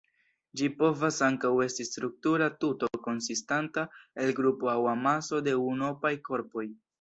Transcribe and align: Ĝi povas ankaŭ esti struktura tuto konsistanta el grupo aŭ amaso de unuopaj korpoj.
Ĝi 0.59 0.67
povas 0.77 1.19
ankaŭ 1.25 1.51
esti 1.65 1.85
struktura 1.87 2.47
tuto 2.65 2.89
konsistanta 3.09 3.85
el 4.25 4.35
grupo 4.41 4.73
aŭ 4.73 4.79
amaso 4.95 5.43
de 5.51 5.55
unuopaj 5.69 6.13
korpoj. 6.31 6.67